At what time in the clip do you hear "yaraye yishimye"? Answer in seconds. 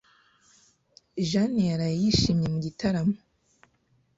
1.69-2.47